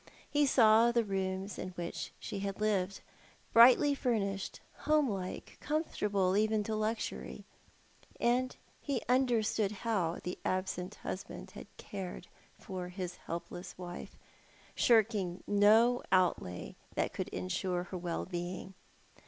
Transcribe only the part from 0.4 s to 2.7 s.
saw the rooms in which she had